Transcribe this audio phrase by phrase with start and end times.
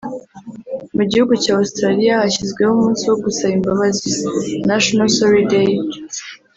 [0.95, 4.09] Mu gihugu cya Australia hashyizweho umunsi wo gusaba imbabazi
[4.69, 5.71] (National Sorry Day)